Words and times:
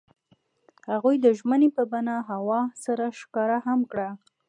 هغوی 0.91 1.15
د 1.25 1.27
ژمنې 1.37 1.69
په 1.77 1.83
بڼه 1.91 2.15
هوا 2.29 2.61
سره 2.85 3.05
ښکاره 3.19 3.57
هم 3.67 3.79
کړه. 3.91 4.09